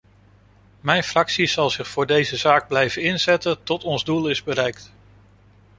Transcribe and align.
Mijn 0.79 1.03
fractie 1.03 1.45
zal 1.47 1.69
zich 1.69 1.87
voor 1.87 2.05
deze 2.05 2.37
zaak 2.37 2.67
blijven 2.67 3.01
inzetten 3.01 3.63
tot 3.63 3.83
ons 3.83 4.03
doel 4.03 4.29
is 4.29 4.43
bereikt. 4.43 4.93